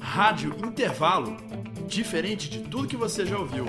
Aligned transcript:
Rádio 0.00 0.56
Intervalo 0.64 1.50
diferente 1.90 2.48
de 2.48 2.60
tudo 2.60 2.86
que 2.86 2.96
você 2.96 3.26
já 3.26 3.36
ouviu. 3.36 3.66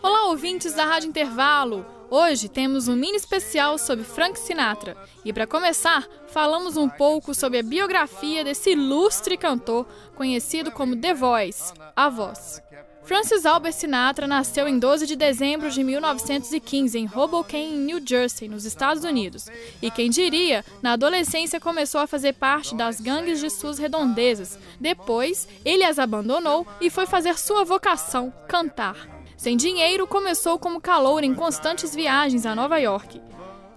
Olá, 0.00 0.26
ouvintes 0.26 0.72
da 0.72 0.84
Rádio 0.84 1.08
Intervalo! 1.08 1.95
Hoje 2.08 2.48
temos 2.48 2.86
um 2.86 2.94
mini 2.94 3.16
especial 3.16 3.78
sobre 3.78 4.04
Frank 4.04 4.38
Sinatra. 4.38 4.96
E 5.24 5.32
para 5.32 5.46
começar, 5.46 6.06
falamos 6.28 6.76
um 6.76 6.88
pouco 6.88 7.34
sobre 7.34 7.58
a 7.58 7.62
biografia 7.62 8.44
desse 8.44 8.70
ilustre 8.70 9.36
cantor 9.36 9.86
conhecido 10.14 10.70
como 10.70 10.96
The 10.96 11.14
Voice, 11.14 11.72
a 11.96 12.08
voz. 12.08 12.62
Francis 13.02 13.46
Albert 13.46 13.72
Sinatra 13.72 14.26
nasceu 14.26 14.66
em 14.68 14.78
12 14.78 15.06
de 15.06 15.16
dezembro 15.16 15.70
de 15.70 15.82
1915 15.82 16.98
em 16.98 17.08
Hoboken, 17.12 17.72
New 17.78 18.00
Jersey, 18.04 18.48
nos 18.48 18.64
Estados 18.64 19.04
Unidos. 19.04 19.46
E 19.80 19.90
quem 19.90 20.10
diria, 20.10 20.64
na 20.82 20.92
adolescência 20.92 21.60
começou 21.60 22.00
a 22.00 22.06
fazer 22.06 22.34
parte 22.34 22.74
das 22.74 23.00
gangues 23.00 23.40
de 23.40 23.50
suas 23.50 23.78
redondezas. 23.78 24.58
Depois, 24.80 25.46
ele 25.64 25.84
as 25.84 25.98
abandonou 25.98 26.66
e 26.80 26.90
foi 26.90 27.06
fazer 27.06 27.38
sua 27.38 27.64
vocação, 27.64 28.32
cantar. 28.48 29.15
Sem 29.36 29.56
dinheiro, 29.56 30.06
começou 30.06 30.58
como 30.58 30.80
calouro 30.80 31.24
em 31.24 31.34
constantes 31.34 31.94
viagens 31.94 32.46
a 32.46 32.54
Nova 32.54 32.78
York. 32.78 33.20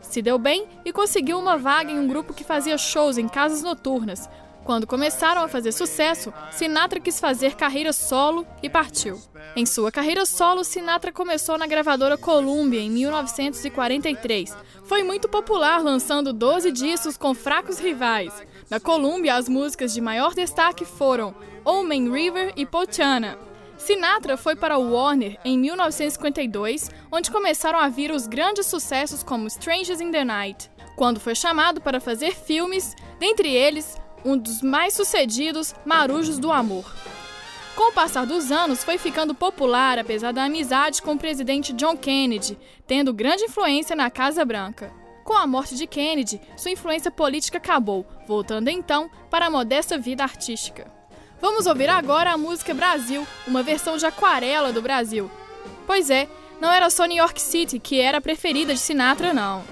Se 0.02 0.22
deu 0.22 0.40
bem 0.40 0.66
e 0.86 0.94
conseguiu 0.94 1.38
uma 1.38 1.58
vaga 1.58 1.92
em 1.92 2.00
um 2.00 2.08
grupo 2.08 2.34
que 2.34 2.46
fazia 2.46 2.78
shows 2.78 3.18
em 3.18 3.28
casas 3.28 3.62
noturnas. 3.62 4.30
Quando 4.64 4.88
começaram 4.88 5.42
a 5.42 5.48
fazer 5.48 5.72
sucesso, 5.72 6.34
Sinatra 6.52 7.00
quis 7.00 7.20
fazer 7.20 7.56
carreira 7.56 7.92
solo 7.92 8.48
e 8.64 8.70
partiu. 8.70 9.20
Em 9.56 9.66
sua 9.66 9.92
carreira 9.92 10.26
solo, 10.26 10.64
Sinatra 10.64 11.12
começou 11.12 11.58
na 11.58 11.68
gravadora 11.68 12.18
Columbia 12.18 12.80
em 12.80 12.90
1943. 12.90 14.56
Foi 14.86 15.04
muito 15.04 15.28
popular, 15.28 15.84
lançando 15.84 16.32
12 16.32 16.72
discos 16.72 17.18
com 17.18 17.34
fracos 17.34 17.80
rivais. 17.80 18.34
Na 18.70 18.80
Columbia, 18.80 19.36
as 19.36 19.50
músicas 19.50 19.94
de 19.94 20.00
maior 20.00 20.34
destaque 20.34 20.86
foram 20.86 21.36
Omen 21.66 22.12
River 22.12 22.54
e 22.56 22.66
Pochana. 22.66 23.49
Sinatra 23.80 24.38
foi 24.38 24.56
para 24.56 24.78
Warner 24.78 25.40
em 25.44 25.58
1952, 25.58 26.92
onde 27.12 27.32
começaram 27.32 27.80
a 27.80 27.88
vir 27.88 28.12
os 28.12 28.28
grandes 28.28 28.68
sucessos 28.68 29.24
como 29.24 29.48
Strangers 29.48 30.02
in 30.02 30.12
the 30.12 30.24
Night, 30.24 30.70
quando 30.96 31.20
foi 31.20 31.34
chamado 31.34 31.80
para 31.80 32.02
fazer 32.02 32.36
filmes, 32.36 32.94
dentre 33.20 33.50
eles, 33.50 33.98
um 34.24 34.38
dos 34.38 34.62
mais 34.62 34.94
sucedidos, 34.94 35.74
Marujos 35.86 36.38
do 36.38 36.52
Amor. 36.52 36.94
Com 37.76 37.90
o 37.90 37.94
passar 37.94 38.26
dos 38.26 38.52
anos, 38.52 38.84
foi 38.84 38.98
ficando 38.98 39.34
popular 39.34 39.98
apesar 39.98 40.34
da 40.34 40.44
amizade 40.44 41.02
com 41.02 41.14
o 41.14 41.18
presidente 41.18 41.72
John 41.72 41.96
Kennedy, 41.96 42.60
tendo 42.86 43.14
grande 43.14 43.46
influência 43.46 43.96
na 43.96 44.12
Casa 44.12 44.44
Branca. 44.44 44.94
Com 45.24 45.34
a 45.34 45.48
morte 45.48 45.76
de 45.76 45.88
Kennedy, 45.88 46.42
sua 46.58 46.72
influência 46.72 47.10
política 47.10 47.58
acabou, 47.58 48.06
voltando 48.28 48.68
então 48.68 49.10
para 49.30 49.46
a 49.46 49.50
modesta 49.50 49.98
vida 49.98 50.22
artística. 50.24 50.99
Vamos 51.42 51.66
ouvir 51.66 51.90
agora 51.90 52.32
a 52.32 52.38
música 52.38 52.74
Brasil, 52.74 53.26
uma 53.48 53.64
versão 53.64 53.98
de 53.98 54.06
aquarela 54.06 54.74
do 54.74 54.82
Brasil. 54.82 55.32
Pois 55.88 56.10
é, 56.10 56.28
não 56.60 56.72
era 56.72 56.90
só 56.90 57.06
New 57.06 57.18
York 57.18 57.42
City 57.42 57.80
que 57.80 58.00
era 58.00 58.18
a 58.18 58.22
preferida 58.22 58.74
de 58.74 58.80
Sinatra, 58.80 59.34
não. 59.34 59.64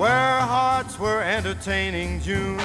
Where 0.00 0.40
hearts 0.40 0.98
were 0.98 1.20
entertaining 1.20 2.20
June. 2.20 2.56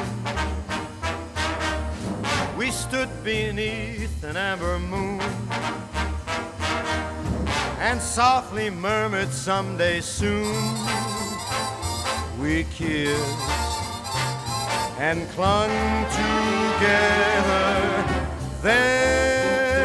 We 2.57 2.71
stood 2.71 3.09
beneath 3.25 4.23
an 4.23 4.37
amber 4.37 4.79
moon. 4.79 5.19
And 7.85 8.01
softly 8.01 8.67
murmured 8.71 9.31
someday 9.31 10.01
soon 10.01 10.55
we 12.39 12.63
kissed 12.73 13.39
and 14.97 15.29
clung 15.35 15.69
together. 16.09 17.73
Then 18.63 19.83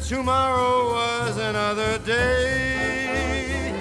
tomorrow 0.00 0.90
was 0.94 1.36
another 1.36 1.98
day. 1.98 3.72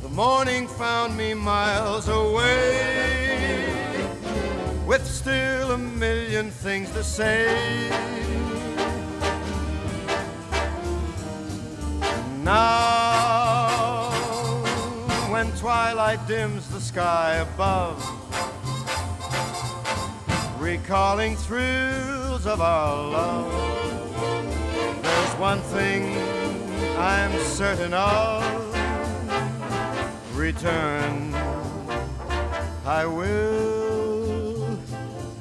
The 0.00 0.08
morning 0.08 0.66
found 0.66 1.14
me 1.14 1.34
miles 1.34 2.08
away 2.08 4.00
with 4.86 5.06
still 5.06 5.72
a 5.72 5.78
million 5.78 6.50
things 6.50 6.90
to 6.92 7.04
say 7.04 8.13
Now, 12.44 14.10
when 15.30 15.50
twilight 15.56 16.28
dims 16.28 16.68
the 16.68 16.78
sky 16.78 17.36
above, 17.36 17.96
recalling 20.60 21.36
thrills 21.36 22.46
of 22.46 22.60
our 22.60 23.10
love, 23.10 25.02
there's 25.02 25.34
one 25.38 25.60
thing 25.60 26.18
I'm 26.98 27.32
certain 27.44 27.94
of 27.94 28.44
return 30.36 31.34
I 32.84 33.06
will 33.06 34.78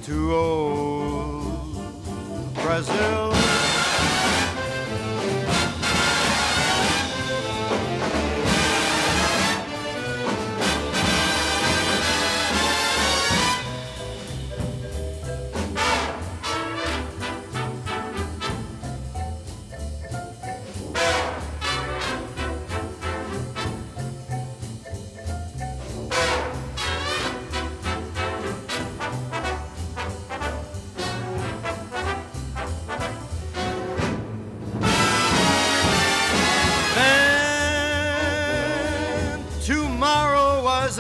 to 0.03 0.36
old 0.36 1.84
Brazil. 2.53 3.43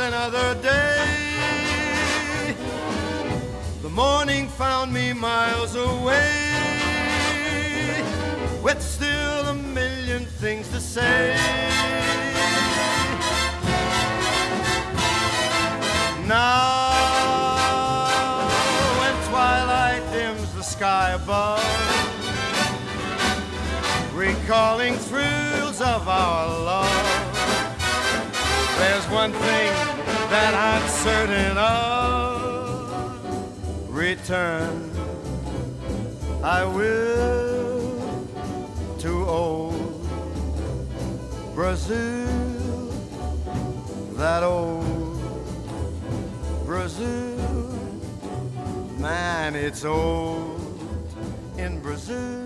Another 0.07 0.55
day. 0.61 2.55
The 3.81 3.89
morning 3.89 4.49
found 4.49 4.93
me 4.93 5.13
miles 5.13 5.75
away, 5.75 6.33
with 8.61 8.81
still 8.81 9.47
a 9.47 9.53
million 9.53 10.25
things 10.25 10.67
to 10.69 10.79
say. 10.81 11.37
Now, 16.27 17.63
when 18.99 19.15
twilight 19.29 20.03
dims 20.11 20.53
the 20.53 20.63
sky 20.63 21.11
above, 21.11 21.63
recalling 24.13 24.95
thrills 24.95 25.79
of 25.79 26.07
our 26.07 26.47
love. 26.71 27.23
There's 28.77 29.07
one 29.09 29.31
thing 29.31 30.02
that 30.33 30.55
I'm 30.55 30.89
certain 30.89 31.57
of. 31.59 31.93
Return, 33.87 34.89
I 36.43 36.65
will 36.65 38.27
to 38.97 39.25
old 39.27 40.01
Brazil, 41.53 42.87
that 44.13 44.41
old 44.41 45.21
Brazil. 46.65 47.69
Man, 48.97 49.53
it's 49.53 49.85
old 49.85 50.59
in 51.59 51.79
Brazil. 51.79 52.42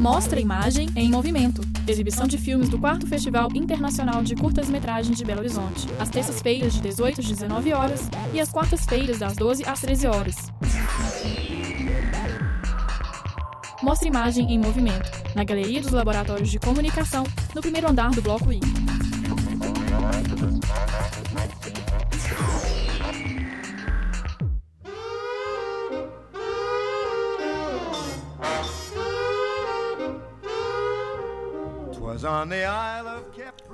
Mostra 0.00 0.38
imagem 0.38 0.88
em 0.94 1.10
movimento. 1.10 1.62
exibição 1.88 2.26
de 2.26 2.36
filmes 2.36 2.68
do 2.68 2.78
4 2.78 3.08
Festival 3.08 3.48
Internacional 3.54 4.22
de 4.22 4.34
Curtas-Metragens 4.34 5.16
de 5.16 5.24
Belo 5.24 5.40
Horizonte, 5.40 5.86
às 5.98 6.10
terças-feiras 6.10 6.74
de 6.74 6.80
18 6.80 7.20
às 7.20 7.26
19 7.26 7.72
horas 7.72 8.10
e 8.32 8.40
às 8.40 8.50
quartas-feiras 8.50 9.18
das 9.18 9.34
12 9.36 9.64
às 9.64 9.80
13 9.80 10.06
horas. 10.06 10.52
Mostra 13.82 14.08
imagem 14.08 14.52
em 14.52 14.58
movimento, 14.58 15.10
na 15.34 15.44
Galeria 15.44 15.80
dos 15.80 15.92
Laboratórios 15.92 16.50
de 16.50 16.58
Comunicação, 16.58 17.24
no 17.54 17.60
primeiro 17.60 17.88
andar 17.88 18.10
do 18.10 18.20
Bloco 18.20 18.52
I. 18.52 18.60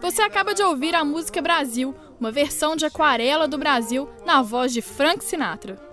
Você 0.01 0.23
acaba 0.23 0.55
de 0.55 0.63
ouvir 0.63 0.95
a 0.95 1.05
música 1.05 1.41
Brasil, 1.41 1.95
uma 2.19 2.31
versão 2.31 2.75
de 2.75 2.85
Aquarela 2.85 3.47
do 3.47 3.59
Brasil 3.59 4.09
na 4.25 4.43
voz 4.43 4.73
de 4.73 4.83
Frank 4.83 5.25
Sinatra. 5.25 5.93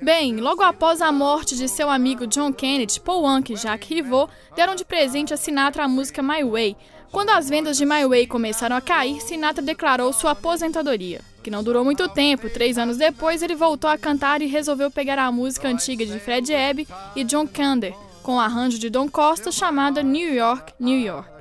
Bem, 0.00 0.36
logo 0.36 0.62
após 0.62 1.00
a 1.00 1.12
morte 1.12 1.56
de 1.56 1.68
seu 1.68 1.90
amigo 1.90 2.26
John 2.26 2.52
Kennedy, 2.52 3.00
Paul 3.00 3.26
Anka 3.26 3.52
e 3.52 3.56
Jacques 3.56 3.88
Rivaux 3.88 4.32
deram 4.54 4.74
de 4.74 4.84
presente 4.84 5.34
a 5.34 5.36
Sinatra 5.36 5.84
a 5.84 5.88
música 5.88 6.22
My 6.22 6.42
Way. 6.44 6.76
Quando 7.10 7.30
as 7.30 7.48
vendas 7.48 7.76
de 7.76 7.86
My 7.86 8.04
Way 8.06 8.26
começaram 8.26 8.74
a 8.74 8.80
cair, 8.80 9.20
Sinatra 9.20 9.62
declarou 9.62 10.12
sua 10.12 10.32
aposentadoria, 10.32 11.20
que 11.42 11.50
não 11.50 11.62
durou 11.62 11.84
muito 11.84 12.08
tempo. 12.08 12.50
Três 12.50 12.76
anos 12.76 12.96
depois, 12.96 13.42
ele 13.42 13.54
voltou 13.54 13.88
a 13.88 13.98
cantar 13.98 14.42
e 14.42 14.46
resolveu 14.46 14.90
pegar 14.90 15.18
a 15.18 15.30
música 15.30 15.68
antiga 15.68 16.04
de 16.04 16.18
Fred 16.18 16.52
Ebb 16.52 16.88
e 17.14 17.24
John 17.24 17.46
Kander, 17.46 17.94
com 18.22 18.36
o 18.36 18.40
arranjo 18.40 18.78
de 18.78 18.90
Don 18.90 19.08
Costa 19.08 19.52
chamada 19.52 20.02
New 20.02 20.34
York, 20.34 20.72
New 20.80 20.98
York. 20.98 21.33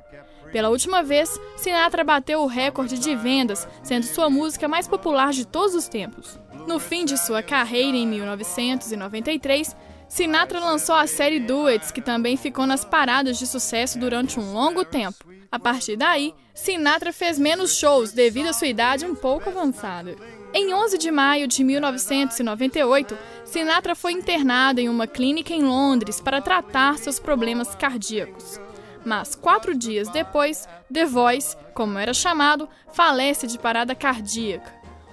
Pela 0.53 0.69
última 0.69 1.01
vez, 1.01 1.41
Sinatra 1.57 2.03
bateu 2.03 2.41
o 2.41 2.45
recorde 2.45 2.99
de 2.99 3.15
vendas, 3.15 3.67
sendo 3.81 4.05
sua 4.05 4.29
música 4.29 4.67
mais 4.67 4.87
popular 4.87 5.31
de 5.33 5.47
todos 5.47 5.73
os 5.73 5.87
tempos. 5.87 6.39
No 6.67 6.79
fim 6.79 7.05
de 7.05 7.17
sua 7.17 7.41
carreira, 7.41 7.97
em 7.97 8.05
1993, 8.05 9.75
Sinatra 10.07 10.59
lançou 10.59 10.93
a 10.93 11.07
série 11.07 11.39
Duets, 11.39 11.89
que 11.89 12.03
também 12.03 12.37
ficou 12.37 12.67
nas 12.67 12.85
paradas 12.85 13.39
de 13.39 13.47
sucesso 13.47 13.97
durante 13.97 14.39
um 14.39 14.53
longo 14.53 14.85
tempo. 14.85 15.25
A 15.51 15.57
partir 15.57 15.97
daí, 15.97 16.35
Sinatra 16.53 17.11
fez 17.11 17.39
menos 17.39 17.75
shows 17.75 18.11
devido 18.11 18.49
à 18.49 18.53
sua 18.53 18.67
idade 18.67 19.07
um 19.07 19.15
pouco 19.15 19.49
avançada. 19.49 20.15
Em 20.53 20.71
11 20.71 20.99
de 20.99 21.09
maio 21.09 21.47
de 21.47 21.63
1998, 21.63 23.17
Sinatra 23.43 23.95
foi 23.95 24.11
internado 24.11 24.79
em 24.79 24.87
uma 24.87 25.07
clínica 25.07 25.51
em 25.51 25.63
Londres 25.63 26.21
para 26.21 26.41
tratar 26.41 26.99
seus 26.99 27.17
problemas 27.17 27.73
cardíacos. 27.73 28.61
Mas 29.05 29.35
quatro 29.35 29.75
dias 29.75 30.09
depois, 30.09 30.67
The 30.91 31.05
Voice, 31.05 31.57
como 31.73 31.99
era 31.99 32.13
chamado, 32.13 32.69
falece 32.91 33.47
de 33.47 33.59
parada 33.59 33.93
cardíaca. 33.93 34.71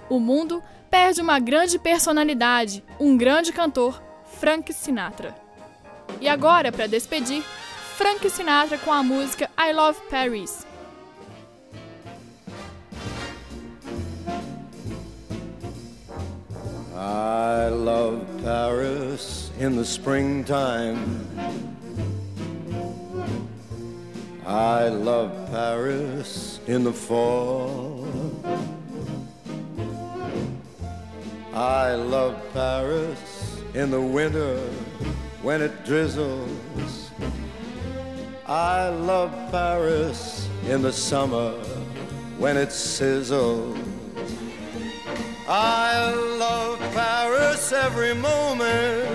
O 0.09 0.19
mundo 0.19 0.63
perde 0.89 1.21
uma 1.21 1.39
grande 1.39 1.79
personalidade, 1.79 2.83
um 2.99 3.17
grande 3.17 3.51
cantor, 3.51 4.01
Frank 4.39 4.71
Sinatra. 4.73 5.35
E 6.19 6.27
agora, 6.27 6.71
para 6.71 6.87
despedir, 6.87 7.43
Frank 7.95 8.29
Sinatra 8.29 8.77
com 8.77 8.91
a 8.91 9.03
música 9.03 9.49
I 9.57 9.71
Love 9.73 9.99
Paris. 10.09 10.65
I 16.93 17.69
love 17.69 18.25
Paris 18.43 19.51
in 19.59 19.75
the 19.75 19.83
springtime. 19.83 20.97
I 24.51 24.89
love 24.89 25.31
Paris 25.49 26.59
in 26.67 26.83
the 26.83 26.91
fall. 26.91 28.05
I 31.53 31.93
love 31.93 32.35
Paris 32.51 33.61
in 33.73 33.91
the 33.91 34.01
winter 34.01 34.57
when 35.41 35.61
it 35.61 35.85
drizzles. 35.85 37.11
I 38.45 38.89
love 38.89 39.31
Paris 39.51 40.49
in 40.67 40.81
the 40.81 40.91
summer 40.91 41.53
when 42.37 42.57
it 42.57 42.69
sizzles. 42.69 43.81
I 45.47 46.13
love 46.13 46.77
Paris 46.93 47.71
every 47.71 48.13
moment 48.15 49.10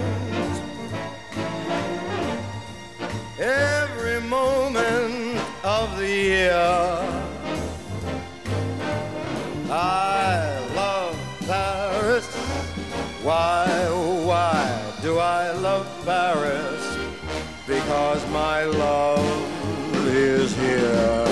year. 6.27 6.53
I 9.71 10.59
love 10.75 11.17
Paris. 11.47 12.27
Why, 13.23 13.67
why 14.31 14.83
do 15.03 15.19
I 15.19 15.53
love 15.53 15.87
Paris? 16.05 16.83
Because 17.67 18.23
my 18.31 18.65
love 18.65 20.07
is 20.09 20.55
here. 20.57 21.26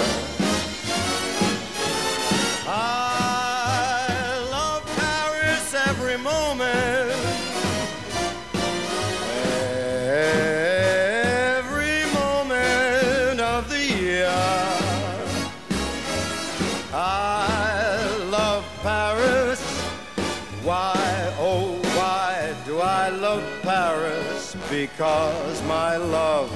Because 24.75 25.63
my 25.69 25.97
love 25.97 26.51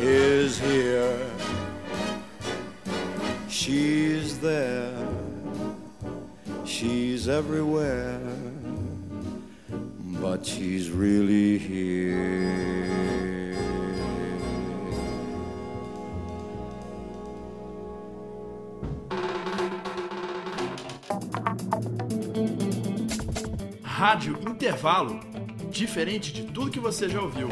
is 0.00 0.58
here. 0.58 1.16
She's 3.48 4.40
there. 4.40 4.92
She's 6.64 7.28
everywhere. 7.28 8.18
But 10.20 10.44
she's 10.44 10.90
really 10.90 11.58
here. 11.58 13.06
Rádio 23.84 24.34
Intervalo. 24.44 25.35
Diferente 25.76 26.32
de 26.32 26.44
tudo 26.44 26.70
que 26.70 26.80
você 26.80 27.06
já 27.06 27.20
ouviu. 27.20 27.50